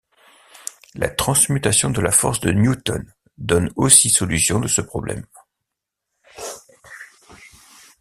[0.95, 3.05] La transmutation de la force de Newton
[3.37, 5.23] donne aussi solution de ce problème.